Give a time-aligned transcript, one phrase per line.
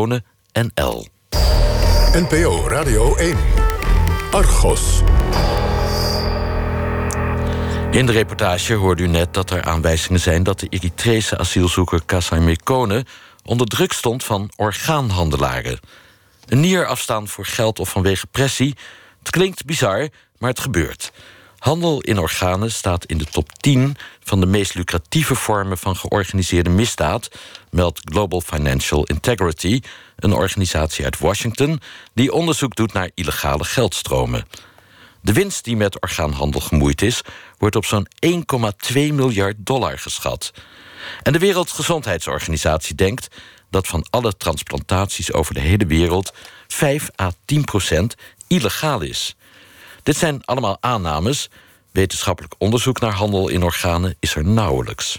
[0.00, 0.22] Mekone
[0.52, 1.06] en L.
[2.12, 3.36] NPO Radio 1.
[4.30, 5.00] Argos.
[7.90, 12.40] In de reportage hoorde u net dat er aanwijzingen zijn dat de Eritrese asielzoeker Kasai
[12.40, 13.04] Mekone
[13.44, 15.78] onder druk stond van orgaanhandelaren.
[16.46, 18.76] Een nier afstaan voor geld of vanwege pressie.
[19.18, 20.08] Het klinkt bizar,
[20.38, 21.12] maar het gebeurt.
[21.60, 26.70] Handel in organen staat in de top 10 van de meest lucratieve vormen van georganiseerde
[26.70, 27.30] misdaad,
[27.70, 29.80] meldt Global Financial Integrity,
[30.16, 31.80] een organisatie uit Washington
[32.14, 34.44] die onderzoek doet naar illegale geldstromen.
[35.20, 37.22] De winst die met orgaanhandel gemoeid is,
[37.58, 40.52] wordt op zo'n 1,2 miljard dollar geschat.
[41.22, 43.28] En de Wereldgezondheidsorganisatie denkt
[43.70, 46.32] dat van alle transplantaties over de hele wereld
[46.68, 48.14] 5 à 10 procent
[48.46, 49.36] illegaal is.
[50.02, 51.48] Dit zijn allemaal aannames.
[51.92, 55.18] Wetenschappelijk onderzoek naar handel in organen is er nauwelijks.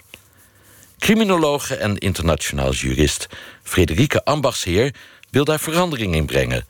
[0.97, 3.27] Criminologe en internationaal jurist
[3.63, 4.95] Frederike Ambachtsheer
[5.29, 6.65] wil daar verandering in brengen.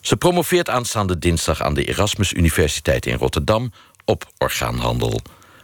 [0.00, 3.72] Ze promoveert aanstaande dinsdag aan de Erasmus Universiteit in Rotterdam
[4.04, 5.20] op orgaanhandel.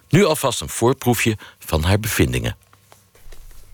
[0.08, 2.56] Nu alvast een voorproefje van haar bevindingen.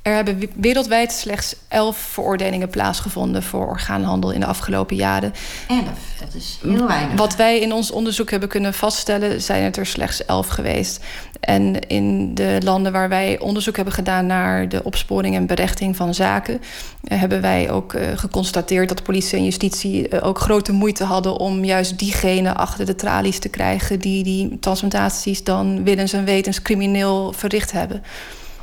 [0.03, 5.33] Er hebben wereldwijd slechts elf veroordelingen plaatsgevonden voor orgaanhandel in de afgelopen jaren.
[5.69, 5.81] Elf,
[6.20, 7.19] dat is heel weinig.
[7.19, 11.05] Wat wij in ons onderzoek hebben kunnen vaststellen, zijn het er slechts elf geweest.
[11.41, 16.15] En in de landen waar wij onderzoek hebben gedaan naar de opsporing en berechting van
[16.15, 16.61] zaken,
[17.05, 21.37] eh, hebben wij ook uh, geconstateerd dat politie en justitie uh, ook grote moeite hadden
[21.37, 26.62] om juist diegenen achter de tralies te krijgen die die transplantaties dan willens en wetens
[26.62, 28.03] crimineel verricht hebben.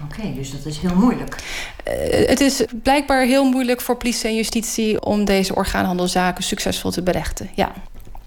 [0.03, 1.35] Oké, dus dat is heel moeilijk.
[1.87, 7.01] Uh, het is blijkbaar heel moeilijk voor politie en justitie om deze orgaanhandelzaken succesvol te
[7.01, 7.49] berechten.
[7.55, 7.71] Ja.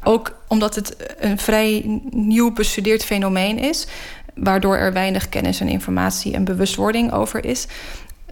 [0.02, 3.86] Ook omdat het een vrij nieuw bestudeerd fenomeen is,
[4.34, 7.66] waardoor er weinig kennis en informatie en bewustwording over is.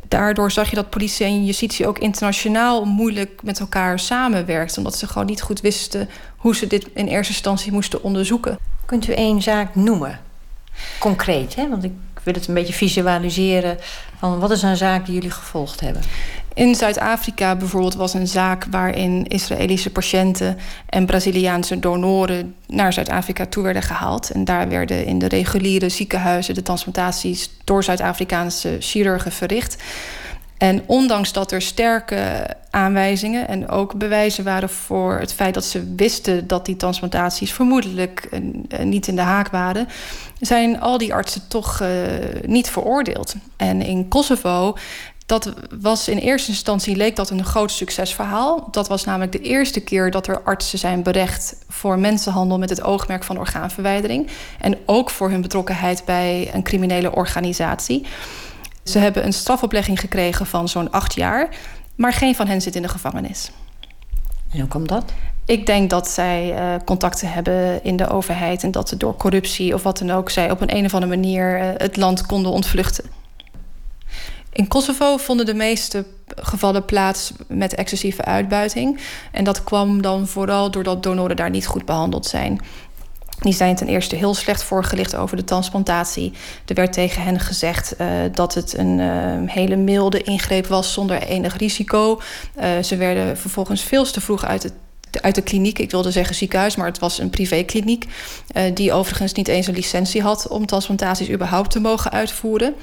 [0.09, 5.06] Daardoor zag je dat politie en justitie ook internationaal moeilijk met elkaar samenwerkten, omdat ze
[5.06, 8.59] gewoon niet goed wisten hoe ze dit in eerste instantie moesten onderzoeken.
[8.84, 10.20] Kunt u één zaak noemen?
[10.99, 11.69] Concreet, hè?
[11.69, 11.93] Want ik
[12.25, 13.79] wil het een beetje visualiseren.
[14.19, 16.03] Van wat is een zaak die jullie gevolgd hebben?
[16.55, 23.62] In Zuid-Afrika bijvoorbeeld was een zaak waarin Israëlische patiënten en Braziliaanse donoren naar Zuid-Afrika toe
[23.62, 24.31] werden gehaald.
[24.31, 29.83] En daar werden in de reguliere ziekenhuizen de transplantaties door Zuid-Afrikaanse chirurgen verricht.
[30.58, 35.94] En ondanks dat er sterke aanwijzingen en ook bewijzen waren voor het feit dat ze
[35.96, 39.88] wisten dat die transplantaties vermoedelijk uh, niet in de haak waren,
[40.41, 41.88] zijn al die artsen toch uh,
[42.46, 43.34] niet veroordeeld.
[43.56, 44.74] En in Kosovo
[45.28, 48.69] dat was in eerste instantie leek dat een groot succesverhaal.
[48.70, 52.82] Dat was namelijk de eerste keer dat er artsen zijn berecht voor mensenhandel met het
[52.82, 54.28] oogmerk van orgaanverwijdering.
[54.60, 58.06] En ook voor hun betrokkenheid bij een criminele organisatie.
[58.88, 61.49] Ze hebben een strafoplegging gekregen van zo'n acht jaar,
[61.94, 63.50] maar geen van hen zit in de gevangenis.
[64.50, 65.12] En hoe komt dat?
[65.44, 69.75] Ik denk dat zij uh, contacten hebben in de overheid en dat ze door corruptie
[69.75, 72.53] of wat dan ook zij op een, een of andere manier uh, het land konden
[72.53, 73.04] ontvluchten.
[74.53, 76.05] In Kosovo vonden de meeste
[76.37, 79.00] gevallen plaats met excessieve uitbuiting.
[79.32, 82.60] En dat kwam dan vooral doordat donoren daar niet goed behandeld zijn.
[83.38, 86.32] Die zijn ten eerste heel slecht voorgelicht over de transplantatie.
[86.66, 91.22] Er werd tegen hen gezegd uh, dat het een uh, hele milde ingreep was zonder
[91.22, 92.21] enig risico.
[92.60, 94.72] Uh, ze werden vervolgens veel te vroeg uit het
[95.21, 95.78] uit de kliniek.
[95.78, 98.06] Ik wilde zeggen ziekenhuis, maar het was een privékliniek.
[98.75, 102.75] Die overigens niet eens een licentie had om transplantaties überhaupt te mogen uitvoeren.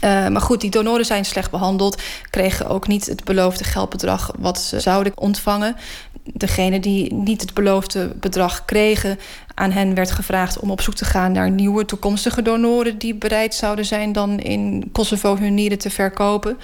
[0.00, 4.80] Maar goed, die donoren zijn slecht behandeld, kregen ook niet het beloofde geldbedrag wat ze
[4.80, 5.76] zouden ontvangen.
[6.22, 9.18] Degene die niet het beloofde bedrag kregen,
[9.54, 13.54] aan hen werd gevraagd om op zoek te gaan naar nieuwe toekomstige donoren die bereid
[13.54, 16.58] zouden zijn dan in Kosovo hun nieren te verkopen.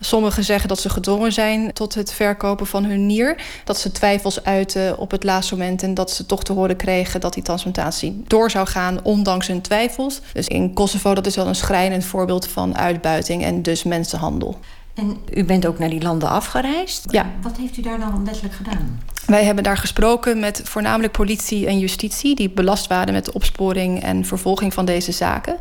[0.00, 4.44] Sommigen zeggen dat ze gedwongen zijn tot het verkopen van hun nier, dat ze twijfels
[4.44, 8.22] uiten op het laatste moment en dat ze toch te horen kregen dat die transplantatie
[8.26, 10.20] door zou gaan, ondanks hun twijfels.
[10.32, 14.58] Dus in Kosovo, dat is wel een schrijnend voorbeeld van uitbuiting en dus mensenhandel.
[14.94, 17.04] En u bent ook naar die landen afgereisd.
[17.10, 17.26] Ja.
[17.42, 19.00] Wat heeft u daar dan letterlijk gedaan?
[19.26, 22.34] Wij hebben daar gesproken met voornamelijk politie en justitie...
[22.34, 25.56] die belast waren met de opsporing en vervolging van deze zaken.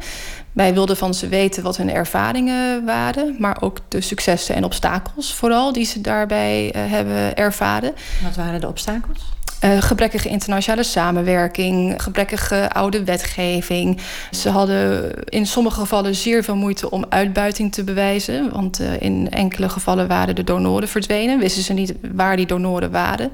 [0.56, 3.36] Wij wilden van ze weten wat hun ervaringen waren...
[3.40, 7.94] maar ook de successen en obstakels vooral die ze daarbij uh, hebben ervaren.
[8.24, 9.20] Wat waren de obstakels?
[9.64, 14.00] Uh, gebrekkige internationale samenwerking, gebrekkige oude wetgeving.
[14.32, 18.52] Ze hadden in sommige gevallen zeer veel moeite om uitbuiting te bewijzen.
[18.52, 21.40] Want uh, in enkele gevallen waren de donoren verdwenen.
[21.40, 23.32] Wisten ze niet waar die donoren waren.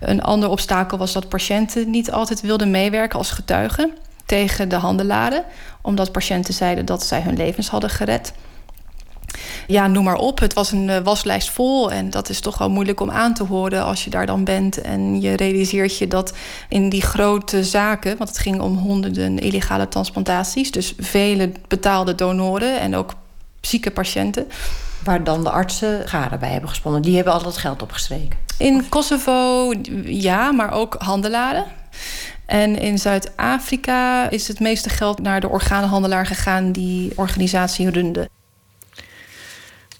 [0.00, 3.92] Een ander obstakel was dat patiënten niet altijd wilden meewerken als getuigen
[4.28, 5.44] tegen de handelaren.
[5.82, 8.32] Omdat patiënten zeiden dat zij hun levens hadden gered.
[9.66, 10.38] Ja, noem maar op.
[10.38, 11.92] Het was een waslijst vol.
[11.92, 14.80] En dat is toch wel moeilijk om aan te horen als je daar dan bent.
[14.80, 16.32] En je realiseert je dat
[16.68, 22.80] in die grote zaken, want het ging om honderden illegale transplantaties, dus vele betaalde donoren
[22.80, 23.14] en ook
[23.60, 24.48] zieke patiënten.
[25.04, 27.02] Waar dan de artsen garen bij hebben gesponnen.
[27.02, 28.38] Die hebben al dat geld opgestreken.
[28.58, 29.72] In Kosovo
[30.04, 31.64] ja, maar ook handelaren.
[32.46, 38.28] En in Zuid-Afrika is het meeste geld naar de orgaanhandelaar gegaan die organisatie runde.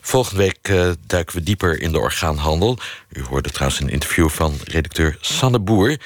[0.01, 2.79] Volgende week uh, duiken we dieper in de orgaanhandel.
[3.13, 5.97] U hoorde trouwens een interview van redacteur Sanne Boer.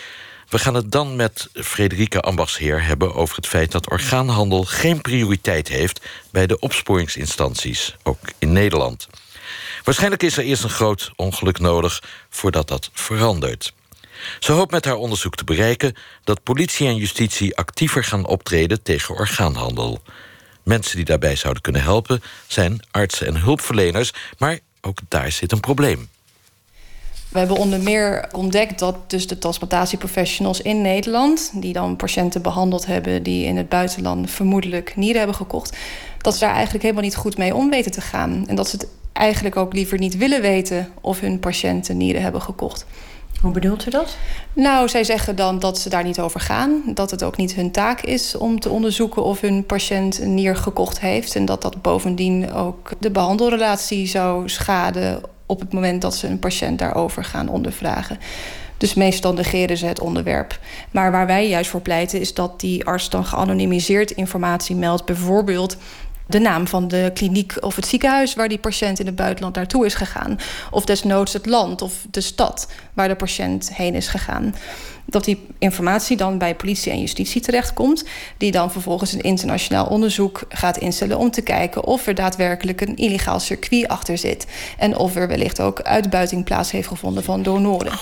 [0.48, 5.68] We gaan het dan met Frederike Ambachtsheer hebben over het feit dat orgaanhandel geen prioriteit
[5.68, 6.00] heeft
[6.30, 9.08] bij de opsporingsinstanties, ook in Nederland.
[9.84, 13.72] Waarschijnlijk is er eerst een groot ongeluk nodig voordat dat verandert.
[14.38, 19.14] Ze hoopt met haar onderzoek te bereiken dat politie en justitie actiever gaan optreden tegen
[19.14, 20.02] orgaanhandel.
[20.62, 25.60] Mensen die daarbij zouden kunnen helpen zijn artsen en hulpverleners, maar ook daar zit een
[25.60, 26.08] probleem.
[27.28, 32.86] We hebben onder meer ontdekt dat dus de transplantatieprofessionals in Nederland, die dan patiënten behandeld
[32.86, 35.76] hebben die in het buitenland vermoedelijk nieren hebben gekocht,
[36.18, 38.44] dat ze daar eigenlijk helemaal niet goed mee om weten te gaan.
[38.48, 42.42] En dat ze het eigenlijk ook liever niet willen weten of hun patiënten nieren hebben
[42.42, 42.86] gekocht.
[43.42, 44.16] Hoe bedoelt u dat?
[44.52, 46.82] Nou, zij zeggen dan dat ze daar niet over gaan.
[46.86, 50.56] Dat het ook niet hun taak is om te onderzoeken of hun patiënt een nier
[50.56, 51.36] gekocht heeft.
[51.36, 56.38] En dat dat bovendien ook de behandelrelatie zou schaden op het moment dat ze een
[56.38, 58.18] patiënt daarover gaan ondervragen.
[58.76, 60.58] Dus meestal negeren ze het onderwerp.
[60.90, 65.04] Maar waar wij juist voor pleiten is dat die arts dan geanonimiseerd informatie meldt.
[65.04, 65.76] Bijvoorbeeld
[66.26, 69.86] de naam van de kliniek of het ziekenhuis waar die patiënt in het buitenland naartoe
[69.86, 70.38] is gegaan.
[70.70, 74.54] Of desnoods het land of de stad waar de patiënt heen is gegaan.
[75.06, 78.04] Dat die informatie dan bij politie en justitie terechtkomt,
[78.36, 82.96] die dan vervolgens een internationaal onderzoek gaat instellen om te kijken of er daadwerkelijk een
[82.96, 84.46] illegaal circuit achter zit.
[84.78, 87.92] En of er wellicht ook uitbuiting plaats heeft gevonden van donoren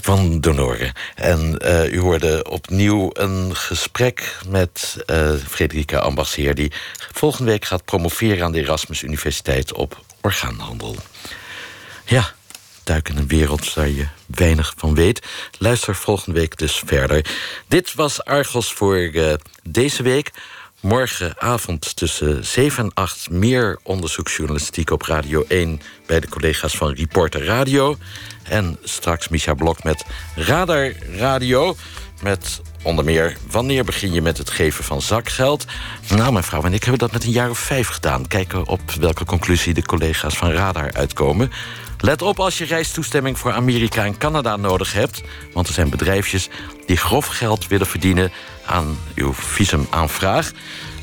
[0.00, 0.92] van donoren.
[1.14, 6.54] En uh, u hoorde opnieuw een gesprek met uh, Frederike Ambasseer...
[6.54, 6.72] die
[7.12, 10.96] volgende week gaat promoveren aan de Erasmus Universiteit op orgaanhandel.
[12.04, 12.34] Ja,
[12.84, 15.26] duik in een wereld waar je weinig van weet.
[15.58, 17.26] Luister volgende week dus verder.
[17.68, 20.30] Dit was Argos voor uh, deze week.
[20.84, 27.44] Morgenavond tussen 7 en 8 meer onderzoeksjournalistiek op Radio 1 bij de collega's van Reporter
[27.44, 27.96] Radio.
[28.42, 30.04] En straks Micha Blok met
[30.34, 31.76] Radar Radio.
[32.22, 35.64] Met onder meer wanneer begin je met het geven van zakgeld.
[36.08, 38.26] Nou, mijn vrouw en ik hebben dat met een jaar of vijf gedaan.
[38.26, 41.50] Kijken op welke conclusie de collega's van Radar uitkomen.
[42.04, 45.22] Let op als je reistoestemming voor Amerika en Canada nodig hebt.
[45.52, 46.48] Want er zijn bedrijfjes
[46.86, 48.32] die grof geld willen verdienen
[48.66, 50.52] aan uw visumaanvraag.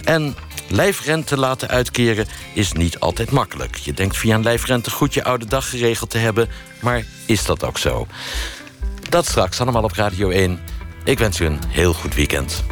[0.04, 0.36] En
[0.68, 3.76] lijfrente laten uitkeren is niet altijd makkelijk.
[3.76, 6.50] Je denkt via een lijfrente goed je oude dag geregeld te hebben,
[6.80, 8.08] maar is dat ook zo?
[9.10, 10.60] Dat straks allemaal op Radio 1.
[11.04, 12.64] Ik wens u een heel goed weekend.